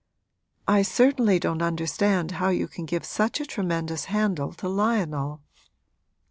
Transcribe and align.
'I 0.67 0.81
certainly 0.81 1.37
don't 1.37 1.61
understand 1.61 2.31
how 2.41 2.49
you 2.49 2.67
can 2.67 2.85
give 2.87 3.05
such 3.05 3.39
a 3.39 3.45
tremendous 3.45 4.05
handle 4.05 4.51
to 4.53 4.67
Lionel.' 4.67 5.43